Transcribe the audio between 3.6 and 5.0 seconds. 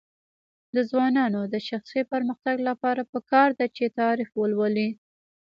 چې تاریخ ولولي.